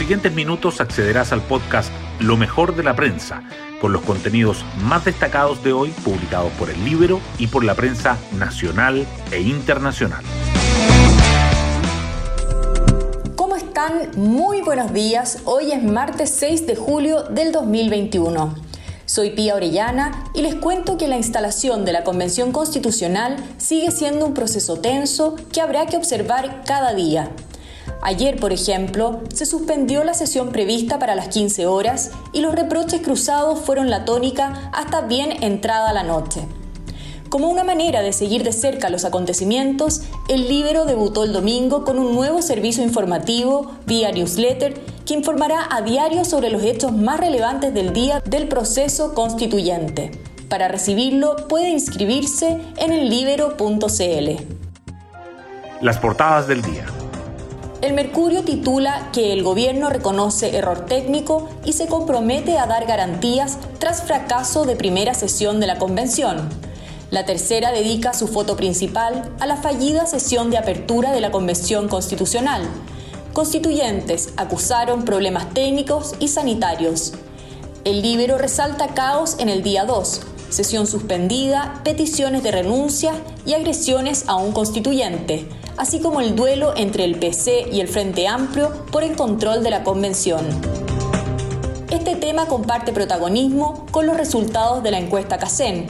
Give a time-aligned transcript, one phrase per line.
[0.00, 3.42] siguientes minutos accederás al podcast Lo mejor de la prensa,
[3.82, 8.16] con los contenidos más destacados de hoy publicados por el Libro y por la prensa
[8.38, 10.24] nacional e internacional.
[13.36, 14.10] ¿Cómo están?
[14.16, 15.40] Muy buenos días.
[15.44, 18.54] Hoy es martes 6 de julio del 2021.
[19.04, 24.24] Soy Pía Orellana y les cuento que la instalación de la Convención Constitucional sigue siendo
[24.24, 27.28] un proceso tenso que habrá que observar cada día.
[28.02, 33.02] Ayer, por ejemplo, se suspendió la sesión prevista para las 15 horas y los reproches
[33.02, 36.46] cruzados fueron la tónica hasta bien entrada la noche.
[37.28, 41.98] Como una manera de seguir de cerca los acontecimientos, el Libero debutó el domingo con
[41.98, 44.74] un nuevo servicio informativo vía newsletter
[45.06, 50.10] que informará a diario sobre los hechos más relevantes del día del proceso constituyente.
[50.48, 54.30] Para recibirlo puede inscribirse en el libero.cl.
[55.80, 56.84] Las portadas del día.
[57.82, 63.56] El Mercurio titula que el gobierno reconoce error técnico y se compromete a dar garantías
[63.78, 66.46] tras fracaso de primera sesión de la convención.
[67.10, 71.88] La tercera dedica su foto principal a la fallida sesión de apertura de la Convención
[71.88, 72.68] Constitucional.
[73.32, 77.14] Constituyentes acusaron problemas técnicos y sanitarios.
[77.84, 83.14] El Libero resalta caos en el día 2, sesión suspendida, peticiones de renuncia
[83.46, 85.48] y agresiones a un constituyente
[85.80, 89.70] así como el duelo entre el PC y el Frente Amplio por el control de
[89.70, 90.46] la convención.
[91.90, 95.86] Este tema comparte protagonismo con los resultados de la encuesta CACEN.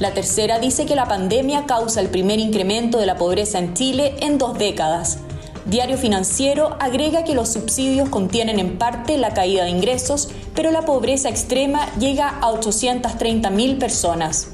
[0.00, 4.16] La tercera dice que la pandemia causa el primer incremento de la pobreza en Chile
[4.18, 5.18] en dos décadas.
[5.66, 10.82] Diario Financiero agrega que los subsidios contienen en parte la caída de ingresos, pero la
[10.82, 14.48] pobreza extrema llega a 830.000 personas.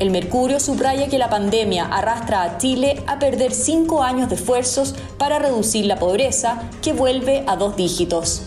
[0.00, 4.96] El Mercurio subraya que la pandemia arrastra a Chile a perder cinco años de esfuerzos
[5.18, 8.42] para reducir la pobreza, que vuelve a dos dígitos.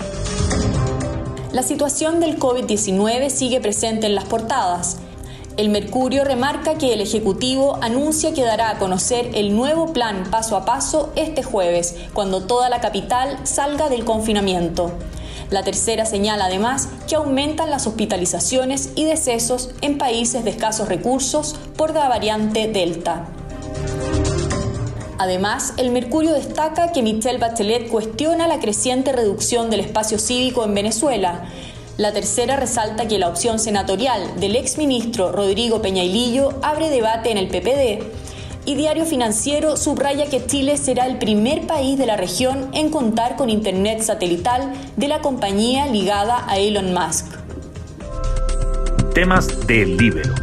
[1.54, 4.98] La situación del COVID-19 sigue presente en las portadas.
[5.56, 10.58] El Mercurio remarca que el Ejecutivo anuncia que dará a conocer el nuevo plan paso
[10.58, 14.92] a paso este jueves, cuando toda la capital salga del confinamiento.
[15.50, 21.56] La tercera señala además que aumentan las hospitalizaciones y decesos en países de escasos recursos
[21.78, 23.28] por la variante Delta.
[25.18, 30.76] Además, el Mercurio destaca que Michelle Bachelet cuestiona la creciente reducción del espacio cívico en
[30.76, 31.46] Venezuela.
[31.98, 37.48] La tercera resalta que la opción senatorial del exministro Rodrigo Peñailillo abre debate en el
[37.48, 38.04] PPD
[38.68, 43.38] y Diario Financiero subraya que Chile será el primer país de la región en contar
[43.38, 47.28] con Internet satelital de la compañía ligada a Elon Musk.
[49.14, 50.36] Temas del Libero.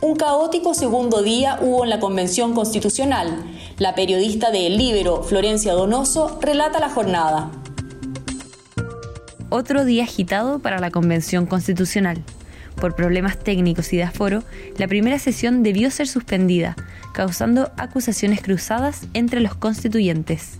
[0.00, 3.44] Un caótico segundo día hubo en la Convención Constitucional.
[3.78, 7.52] La periodista de El Libero, Florencia Donoso, relata la jornada.
[9.50, 12.24] Otro día agitado para la Convención Constitucional.
[12.80, 14.42] Por problemas técnicos y de aforo,
[14.76, 16.76] la primera sesión debió ser suspendida,
[17.14, 20.58] causando acusaciones cruzadas entre los constituyentes.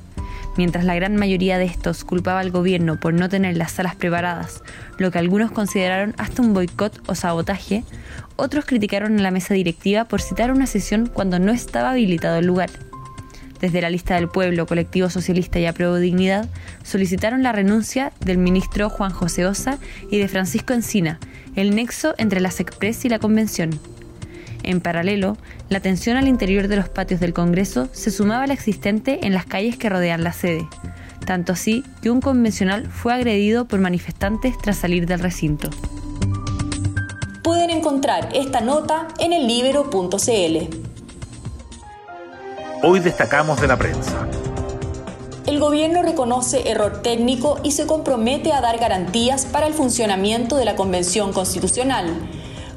[0.56, 4.62] Mientras la gran mayoría de estos culpaba al gobierno por no tener las salas preparadas,
[4.96, 7.84] lo que algunos consideraron hasta un boicot o sabotaje,
[8.36, 12.46] otros criticaron a la mesa directiva por citar una sesión cuando no estaba habilitado el
[12.46, 12.70] lugar.
[13.60, 16.48] Desde la lista del pueblo, colectivo socialista y apruebo dignidad,
[16.82, 19.78] solicitaron la renuncia del ministro Juan José Osa
[20.10, 21.18] y de Francisco Encina,
[21.56, 23.80] el nexo entre la SECPRES y la Convención.
[24.62, 25.36] En paralelo,
[25.68, 29.32] la tensión al interior de los patios del Congreso se sumaba a la existente en
[29.32, 30.68] las calles que rodean la sede,
[31.24, 35.70] tanto así que un convencional fue agredido por manifestantes tras salir del recinto.
[37.42, 40.86] Pueden encontrar esta nota en el libero.cl.
[42.82, 44.28] Hoy destacamos de la prensa.
[45.46, 50.64] El gobierno reconoce error técnico y se compromete a dar garantías para el funcionamiento de
[50.64, 52.06] la Convención Constitucional.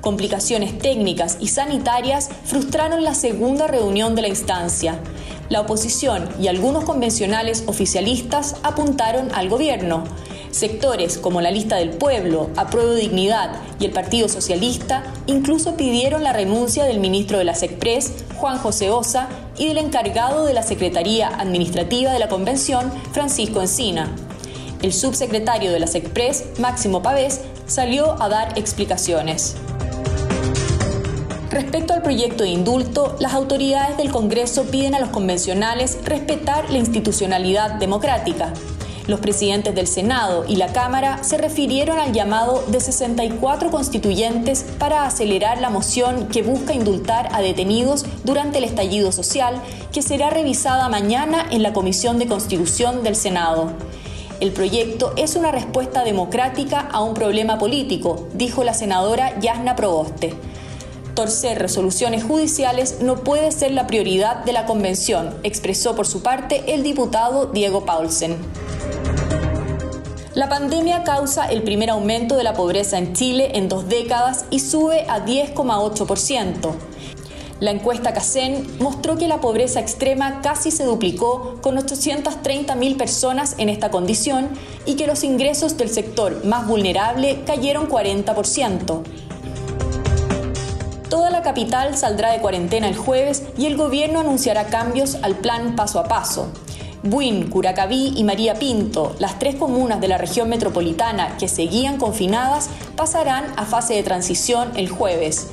[0.02, 5.00] Complicaciones técnicas y sanitarias frustraron la segunda reunión de la instancia.
[5.50, 10.04] La oposición y algunos convencionales oficialistas apuntaron al gobierno.
[10.52, 16.34] Sectores como la Lista del Pueblo, Apruebo Dignidad y el Partido Socialista incluso pidieron la
[16.34, 21.28] renuncia del ministro de la SECPRES, Juan José Osa, y del encargado de la Secretaría
[21.28, 24.16] Administrativa de la Convención, Francisco Encina.
[24.82, 29.56] El subsecretario de la SECPRES, Máximo Pavés, salió a dar explicaciones.
[31.52, 36.78] Respecto al proyecto de indulto, las autoridades del Congreso piden a los convencionales respetar la
[36.78, 38.54] institucionalidad democrática.
[39.10, 45.08] Los presidentes del Senado y la Cámara se refirieron al llamado de 64 constituyentes para
[45.08, 50.90] acelerar la moción que busca indultar a detenidos durante el estallido social, que será revisada
[50.90, 53.72] mañana en la Comisión de Constitución del Senado.
[54.42, 60.36] El proyecto es una respuesta democrática a un problema político, dijo la senadora Yasna Proboste.
[61.16, 66.76] Torcer resoluciones judiciales no puede ser la prioridad de la convención, expresó por su parte
[66.76, 68.38] el diputado Diego Paulsen.
[70.40, 74.62] La pandemia causa el primer aumento de la pobreza en Chile en dos décadas y
[74.62, 76.72] sube a 10,8%.
[77.60, 83.68] La encuesta CACEN mostró que la pobreza extrema casi se duplicó con 830.000 personas en
[83.68, 84.48] esta condición
[84.86, 89.04] y que los ingresos del sector más vulnerable cayeron 40%.
[91.10, 95.76] Toda la capital saldrá de cuarentena el jueves y el gobierno anunciará cambios al plan
[95.76, 96.48] paso a paso.
[97.02, 102.70] Buin, Curacaví y María Pinto, las tres comunas de la región metropolitana que seguían confinadas,
[102.98, 105.48] pasarán a fase de transición el jueves.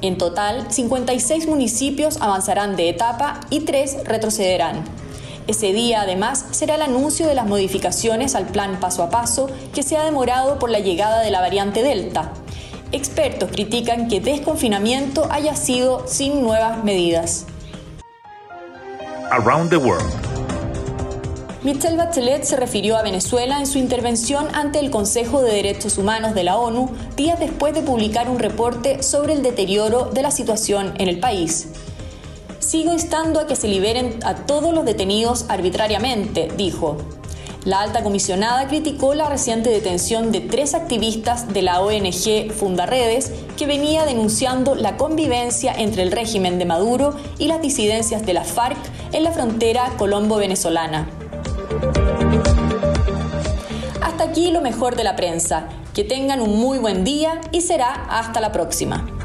[0.00, 4.84] En total, 56 municipios avanzarán de etapa y 3 retrocederán.
[5.48, 9.82] Ese día, además, será el anuncio de las modificaciones al plan paso a paso que
[9.82, 12.32] se ha demorado por la llegada de la variante Delta.
[12.92, 17.46] Expertos critican que desconfinamiento haya sido sin nuevas medidas.
[19.30, 20.35] Around the World.
[21.66, 26.32] Michelle Bachelet se refirió a Venezuela en su intervención ante el Consejo de Derechos Humanos
[26.32, 30.94] de la ONU días después de publicar un reporte sobre el deterioro de la situación
[30.98, 31.70] en el país.
[32.60, 36.98] Sigo instando a que se liberen a todos los detenidos arbitrariamente, dijo.
[37.64, 43.66] La alta comisionada criticó la reciente detención de tres activistas de la ONG Fundaredes que
[43.66, 48.78] venía denunciando la convivencia entre el régimen de Maduro y las disidencias de la FARC
[49.10, 51.25] en la frontera colombo-venezolana.
[54.02, 55.68] Hasta aquí lo mejor de la prensa.
[55.94, 59.15] Que tengan un muy buen día y será hasta la próxima.